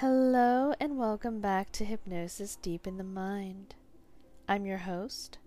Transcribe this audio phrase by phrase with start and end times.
[0.00, 3.74] Hello, and welcome back to Hypnosis Deep in the Mind.
[4.48, 5.38] I'm your host,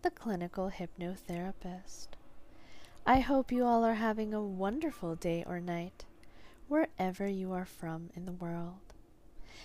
[0.00, 2.06] the clinical hypnotherapist.
[3.04, 6.06] I hope you all are having a wonderful day or night,
[6.68, 8.94] wherever you are from in the world.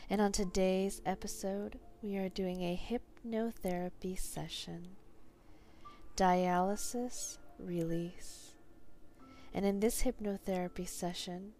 [0.10, 4.98] And on today's episode, we are doing a hypnotherapy session
[6.18, 8.56] dialysis release.
[9.54, 11.54] And in this hypnotherapy session,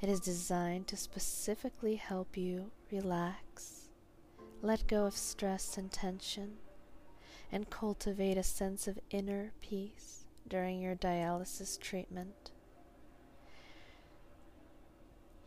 [0.00, 3.88] it is designed to specifically help you relax,
[4.62, 6.52] let go of stress and tension,
[7.52, 12.50] and cultivate a sense of inner peace during your dialysis treatment.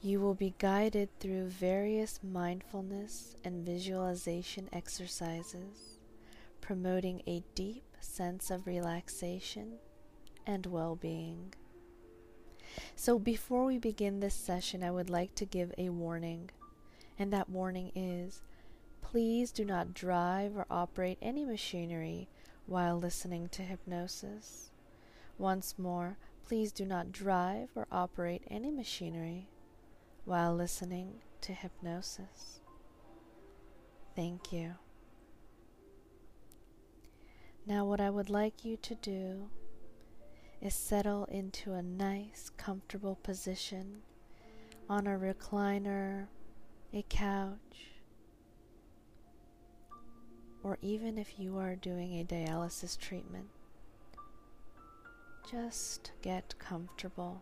[0.01, 5.99] You will be guided through various mindfulness and visualization exercises,
[6.61, 9.79] promoting a deep sense of relaxation
[10.45, 11.53] and well being.
[12.95, 16.49] So, before we begin this session, I would like to give a warning,
[17.17, 18.41] and that warning is
[19.01, 22.29] please do not drive or operate any machinery
[22.65, 24.71] while listening to hypnosis.
[25.37, 29.49] Once more, please do not drive or operate any machinery
[30.25, 32.61] while listening to hypnosis.
[34.15, 34.75] Thank you.
[37.65, 39.49] Now, what I would like you to do
[40.63, 44.01] is settle into a nice, comfortable position
[44.89, 46.27] on a recliner,
[46.93, 47.91] a couch,
[50.63, 53.47] or even if you are doing a dialysis treatment,
[55.51, 57.41] just get comfortable.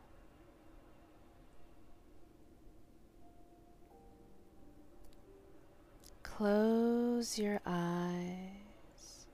[6.23, 9.27] Close your eyes.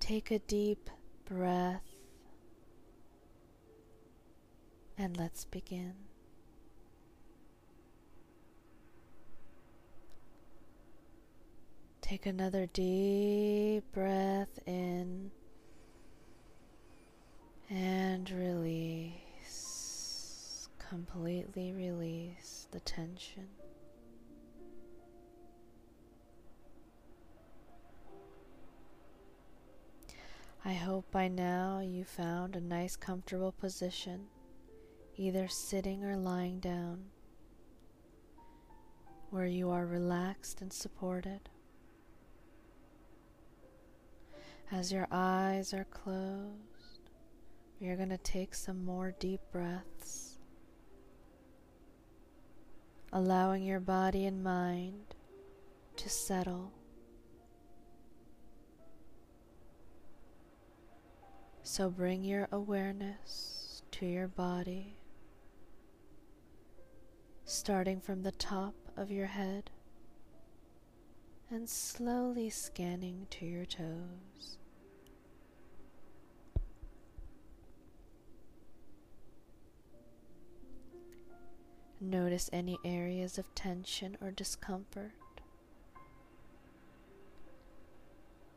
[0.00, 0.88] Take a deep
[1.26, 1.82] breath.
[4.96, 5.92] And let's begin.
[12.00, 15.30] Take another deep breath in
[17.68, 19.18] and release.
[20.78, 23.48] Completely release the tension.
[30.66, 34.26] I hope by now you found a nice comfortable position,
[35.16, 37.04] either sitting or lying down,
[39.30, 41.48] where you are relaxed and supported.
[44.72, 47.10] As your eyes are closed,
[47.78, 50.40] you're going to take some more deep breaths,
[53.12, 55.14] allowing your body and mind
[55.94, 56.72] to settle
[61.68, 64.98] So bring your awareness to your body,
[67.44, 69.70] starting from the top of your head
[71.50, 74.58] and slowly scanning to your toes.
[82.00, 85.10] Notice any areas of tension or discomfort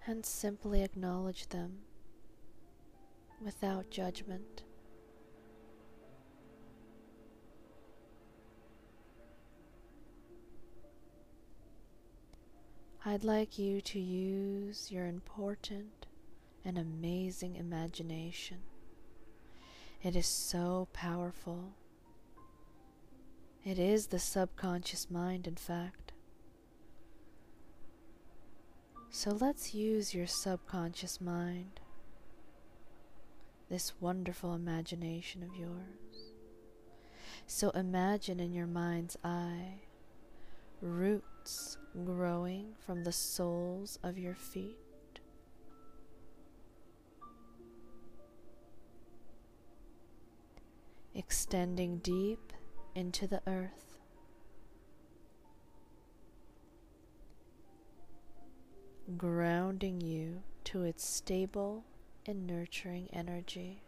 [0.06, 1.80] and simply acknowledge them
[3.44, 4.64] without judgment.
[13.06, 16.06] I'd like you to use your important
[16.66, 18.58] and amazing imagination.
[20.04, 21.74] It is so powerful.
[23.66, 26.12] It is the subconscious mind, in fact.
[29.10, 31.80] So let's use your subconscious mind
[33.69, 36.34] this wonderful imagination of yours.
[37.46, 39.81] So imagine in your mind's eye
[40.81, 44.78] roots growing from the soles of your feet.
[51.13, 52.53] Extending deep
[52.96, 53.97] into the earth.
[59.17, 61.84] Grounding you to its stable
[62.29, 63.81] and nurturing energy.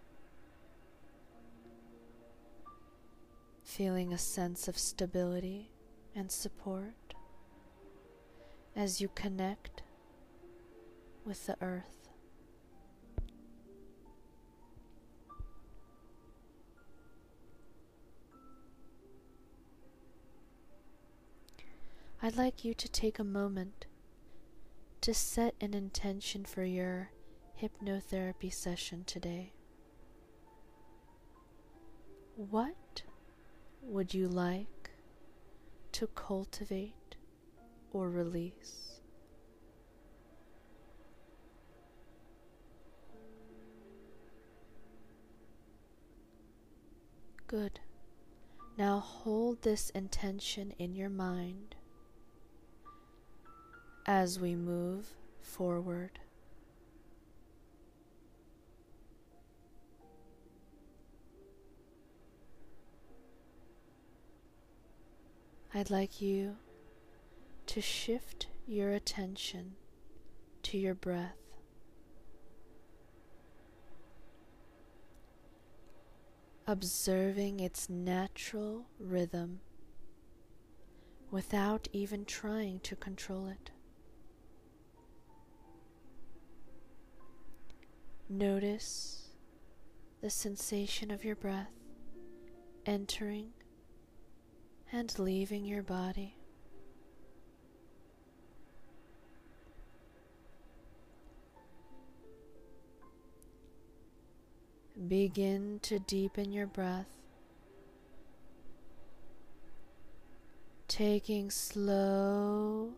[3.64, 5.70] Feeling a sense of stability
[6.16, 7.14] and support
[8.76, 9.84] as you connect
[11.24, 12.10] with the earth.
[22.24, 23.86] I'd like you to take a moment
[25.02, 27.12] to set an intention for your
[27.62, 29.54] hypnotherapy session today.
[32.36, 33.04] What
[33.82, 34.92] would you like
[35.94, 37.16] to cultivate
[37.94, 39.02] or release.
[47.48, 47.82] Good.
[48.78, 51.76] Now hold this intention in your mind
[54.06, 56.20] as we move forward.
[65.74, 66.58] I'd like you
[67.68, 69.76] to shift your attention
[70.64, 71.38] to your breath.
[76.68, 79.62] Observing its natural rhythm
[81.32, 83.72] without even trying to control it.
[88.28, 89.30] Notice
[90.22, 91.72] the sensation of your breath
[92.86, 93.52] entering
[94.92, 96.36] and leaving your body.
[105.08, 107.10] Begin to deepen your breath,
[110.88, 112.92] taking slow,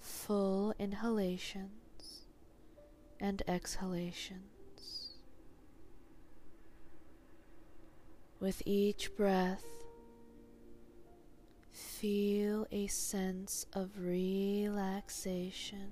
[0.00, 2.24] full inhalations
[3.20, 4.40] and exhalations.
[8.40, 9.73] With each breath,
[12.04, 15.90] feel a sense of relaxation.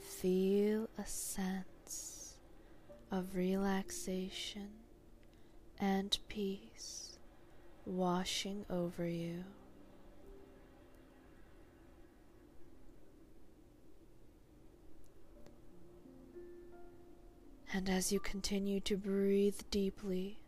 [0.00, 2.38] Feel a sense
[3.12, 4.68] of relaxation
[5.78, 7.20] and peace
[7.86, 9.44] washing over you.
[17.72, 20.40] And as you continue to breathe deeply,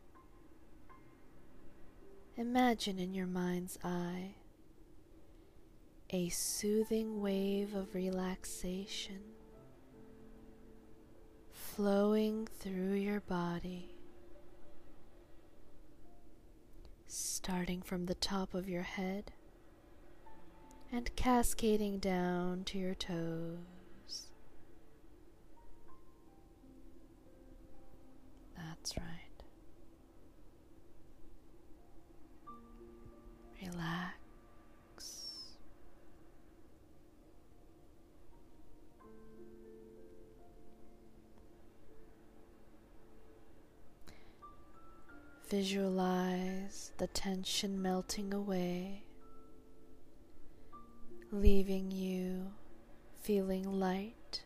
[2.37, 4.35] Imagine in your mind's eye
[6.11, 9.21] a soothing wave of relaxation
[11.53, 13.95] flowing through your body,
[17.07, 19.33] starting from the top of your head
[20.93, 24.31] and cascading down to your toes.
[28.57, 29.20] That's right.
[45.51, 49.03] Visualize the tension melting away,
[51.33, 52.53] leaving you
[53.21, 54.45] feeling light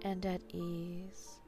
[0.00, 1.40] and at ease.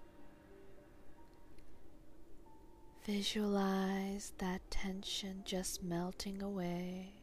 [3.06, 7.14] Visualize that tension just melting away,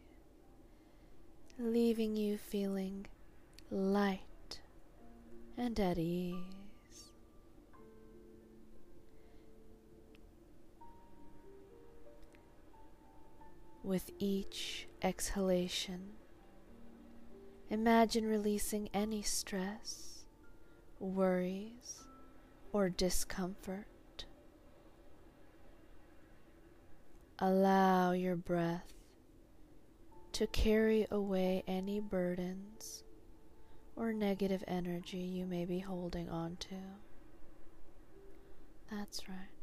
[1.59, 3.06] leaving you feeling
[3.69, 4.62] light
[5.56, 6.56] and at ease.
[13.88, 16.10] With each exhalation,
[17.69, 20.25] imagine releasing any stress,
[21.00, 22.04] worries,
[22.74, 24.25] or discomfort
[27.39, 28.92] Allow your breath
[30.34, 33.06] to carry away any burdens
[33.96, 36.75] or negative energy you may be holding on to.
[38.91, 39.57] That's right.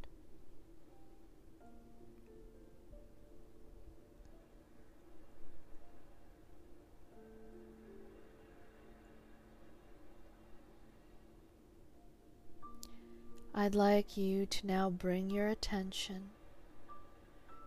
[13.56, 16.30] I'd like you to now bring your attention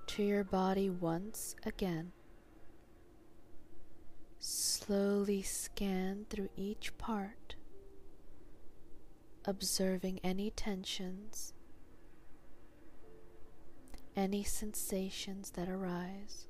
[0.07, 2.11] to your body once again.
[4.37, 7.55] Slowly scan through each part,
[9.45, 11.53] observing any tensions,
[14.13, 16.47] any sensations that arise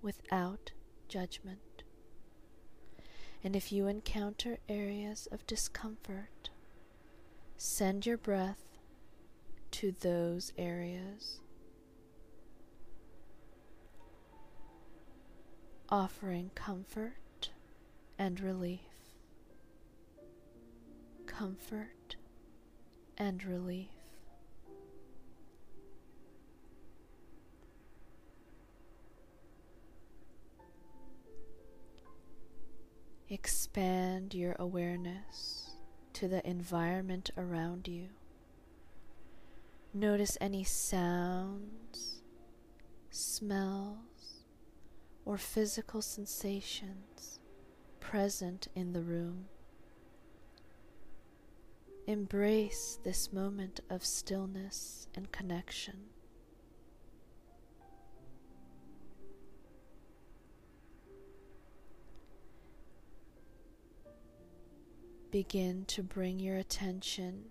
[0.00, 0.70] without
[1.08, 1.82] judgment.
[3.42, 6.28] And if you encounter areas of discomfort,
[7.56, 8.64] send your breath
[9.72, 11.40] to those areas.
[15.94, 17.50] offering comfort
[18.18, 18.80] and relief.
[21.24, 22.16] Comfort
[23.16, 23.88] and relief.
[33.28, 35.73] Expand your awareness
[36.14, 38.08] to the environment around you.
[39.92, 42.22] Notice any sounds,
[43.10, 44.44] smells,
[45.24, 47.38] or physical sensations
[48.00, 49.46] present in the room.
[52.06, 56.13] Embrace this moment of stillness and connection.
[65.34, 67.46] Begin to bring your attention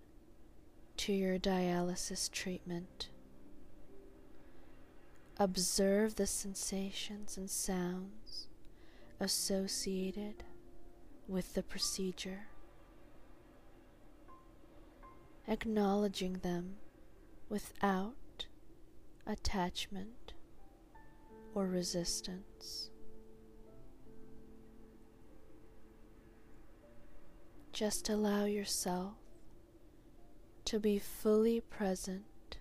[0.95, 3.09] to your dialysis treatment.
[5.37, 8.47] Observe the sensations and sounds
[9.19, 10.45] associated
[11.27, 12.47] with the procedure,
[15.45, 16.77] acknowledging them
[17.49, 18.45] without
[19.27, 20.31] attachment
[21.53, 22.91] or resistance.
[27.73, 29.15] Just allow yourself
[30.65, 32.59] to be fully present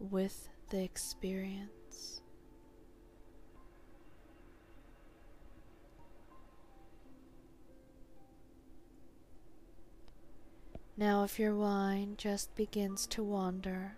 [0.00, 2.20] with the experience.
[10.96, 13.92] Now, if your mind just begins to wander,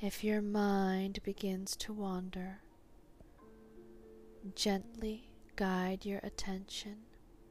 [0.00, 2.60] if your mind begins to wander,
[4.54, 7.07] gently guide your attention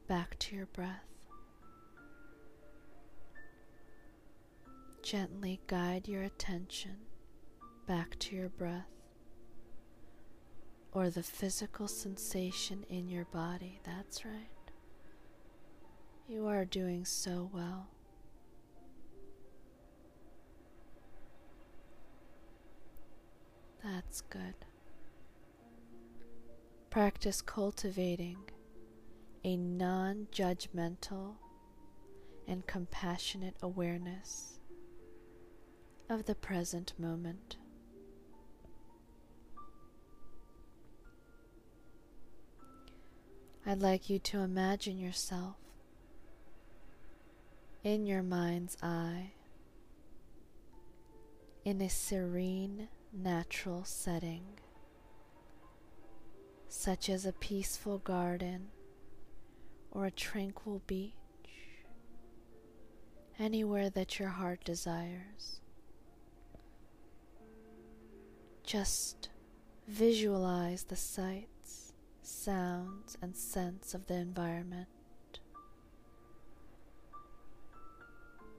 [0.08, 1.04] back to your breath.
[5.02, 6.96] Gently guide your attention
[7.86, 8.88] back to your breath
[10.92, 13.80] or the physical sensation in your body.
[13.84, 14.48] That's right.
[16.26, 17.88] You are doing so well.
[23.84, 24.54] That's good.
[26.90, 28.38] Practice cultivating
[29.48, 31.36] a non judgmental
[32.46, 34.58] and compassionate awareness
[36.10, 37.56] of the present moment.
[43.64, 45.56] I'd like you to imagine yourself
[47.82, 49.32] in your mind's eye
[51.64, 54.42] in a serene, natural setting,
[56.68, 58.68] such as a peaceful garden
[59.98, 61.12] or a tranquil beach,
[63.36, 65.60] anywhere that your heart desires.
[68.62, 69.28] Just
[69.88, 74.86] visualize the sights, sounds, and scents of the environment.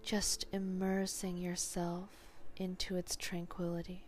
[0.03, 2.09] Just immersing yourself
[2.57, 4.03] into its tranquility.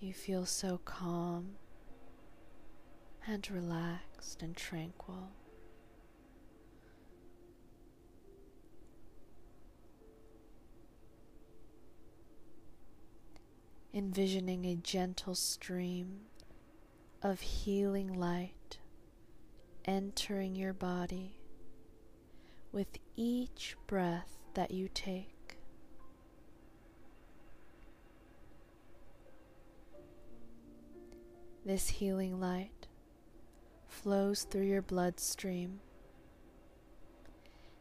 [0.00, 1.50] You feel so calm
[3.28, 4.09] and relaxed
[4.40, 5.30] and tranquil.
[13.92, 16.20] Envisioning a gentle stream
[17.22, 18.78] of healing light
[19.84, 21.34] entering your body
[22.72, 25.56] with each breath that you take.
[31.64, 32.79] This healing light
[34.02, 35.80] flows through your bloodstream.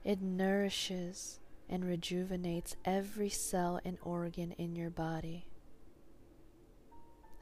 [0.04, 5.46] It nourishes and rejuvenates every cell and organ in your body.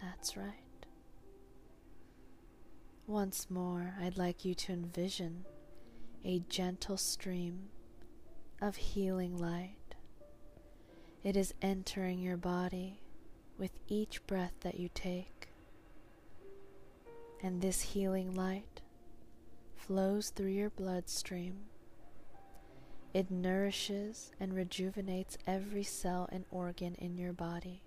[0.02, 0.54] That's right.
[3.08, 5.46] Once more, I'd like you to envision
[6.24, 7.70] a gentle stream
[8.62, 9.96] of healing light.
[11.24, 13.00] It is entering your body
[13.58, 15.50] with each breath that you take.
[17.42, 18.82] And this healing light
[19.76, 21.66] flows through your bloodstream.
[23.14, 27.84] It nourishes and rejuvenates every cell and organ in your body.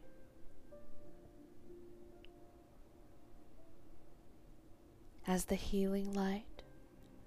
[5.27, 6.63] As the healing light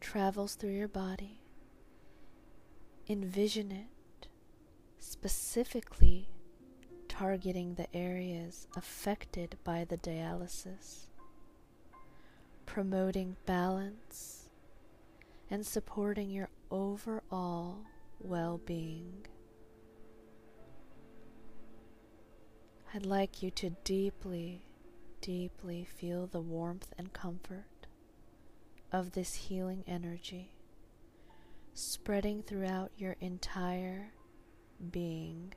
[0.01, 1.39] travels through your body,
[3.07, 4.27] envision it
[4.99, 6.29] specifically
[7.07, 11.07] targeting the areas affected by the dialysis,
[12.73, 14.49] promoting balance
[15.51, 17.77] and supporting your overall
[18.19, 19.27] well being.
[22.91, 24.63] I'd like you to deeply,
[25.21, 27.85] deeply feel the warmth and comfort
[28.91, 30.49] of this healing energy
[31.75, 34.13] spreading throughout your entire
[34.91, 35.53] being.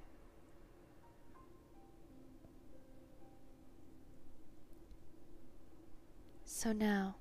[6.58, 7.16] So now,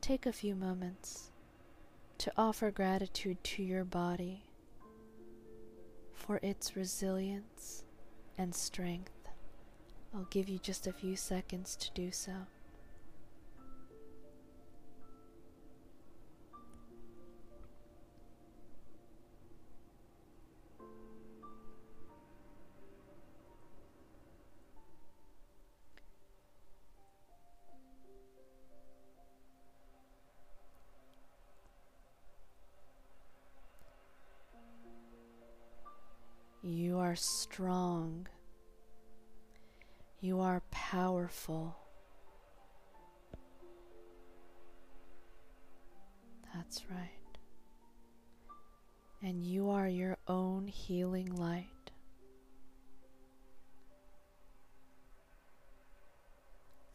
[0.00, 1.30] take a few moments
[2.18, 4.42] to offer gratitude to your body
[6.12, 7.84] for its resilience
[8.36, 9.28] and strength.
[10.12, 12.32] I'll give you just a few seconds to do so.
[37.10, 38.28] Are strong.
[40.20, 41.76] You are powerful.
[46.54, 47.08] That's right.
[49.20, 51.90] And you are your own healing light.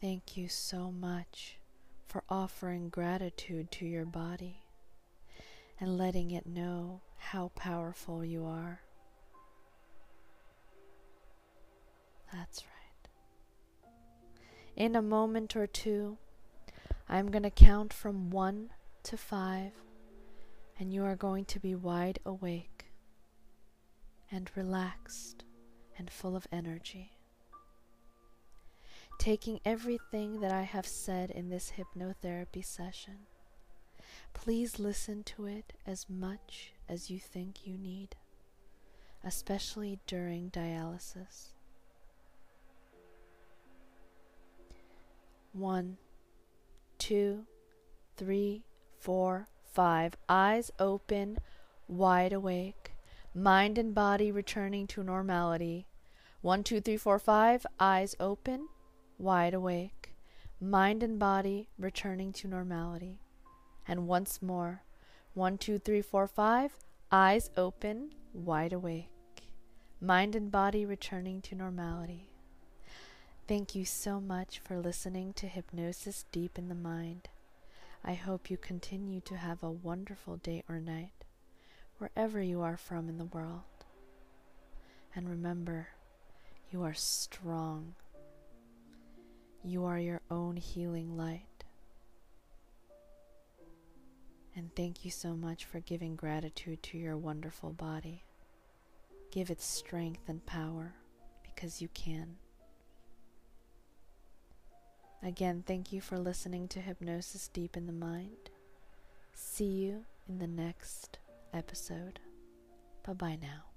[0.00, 1.58] Thank you so much
[2.08, 4.62] for offering gratitude to your body
[5.78, 8.80] and letting it know how powerful you are.
[12.32, 13.08] That's right.
[14.76, 16.18] In a moment or two,
[17.08, 18.70] I'm going to count from one
[19.04, 19.72] to five,
[20.78, 22.86] and you are going to be wide awake
[24.30, 25.44] and relaxed
[25.96, 27.12] and full of energy.
[29.18, 33.20] Taking everything that I have said in this hypnotherapy session,
[34.34, 38.16] please listen to it as much as you think you need,
[39.24, 41.55] especially during dialysis.
[45.56, 45.96] One,
[46.98, 47.46] two,
[48.18, 48.66] three,
[48.98, 50.14] four, five.
[50.28, 51.38] Eyes open,
[51.88, 52.92] wide awake.
[53.34, 55.86] Mind and body returning to normality.
[56.42, 57.64] One, two, three, four, five.
[57.80, 58.68] Eyes open,
[59.16, 60.12] wide awake.
[60.60, 63.22] Mind and body returning to normality.
[63.88, 64.82] And once more.
[65.32, 66.72] One, two, three, four, five.
[67.10, 69.08] Eyes open, wide awake.
[70.02, 72.28] Mind and body returning to normality.
[73.48, 77.28] Thank you so much for listening to Hypnosis Deep in the Mind.
[78.04, 81.12] I hope you continue to have a wonderful day or night,
[81.98, 83.62] wherever you are from in the world.
[85.14, 85.86] And remember,
[86.72, 87.94] you are strong.
[89.62, 91.62] You are your own healing light.
[94.56, 98.24] And thank you so much for giving gratitude to your wonderful body.
[99.30, 100.94] Give it strength and power
[101.44, 102.38] because you can.
[105.26, 108.48] Again, thank you for listening to Hypnosis Deep in the Mind.
[109.34, 111.18] See you in the next
[111.52, 112.20] episode.
[113.04, 113.75] Bye bye now.